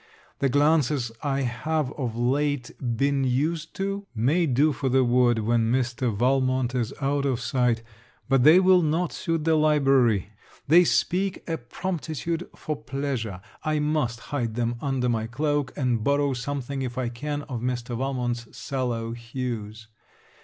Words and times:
The 0.39 0.49
glances 0.49 1.11
I 1.21 1.41
have 1.41 1.91
of 1.91 2.17
late 2.17 2.71
been 2.97 3.23
used 3.23 3.75
to, 3.75 4.07
may 4.15 4.47
do 4.47 4.73
for 4.73 4.89
the 4.89 5.03
wood 5.03 5.37
when 5.37 5.71
Mr. 5.71 6.11
Valmont 6.11 6.73
is 6.73 6.91
out 7.01 7.23
of 7.23 7.39
sight, 7.39 7.83
but 8.27 8.41
they 8.41 8.59
will 8.59 8.81
not 8.81 9.13
suit 9.13 9.43
the 9.43 9.53
library. 9.53 10.29
They 10.67 10.85
speak 10.85 11.47
a 11.47 11.59
promptitude 11.59 12.49
for 12.55 12.75
pleasure. 12.75 13.41
I 13.63 13.77
must 13.77 14.21
hide 14.33 14.55
them 14.55 14.77
under 14.81 15.07
my 15.07 15.27
cloak, 15.27 15.71
and 15.77 16.03
borrow 16.03 16.33
something, 16.33 16.81
if 16.81 16.97
I 16.97 17.07
can, 17.09 17.43
of 17.43 17.61
Mr. 17.61 17.95
Valmont's 17.95 18.47
sallow 18.57 19.11
hues. 19.11 19.85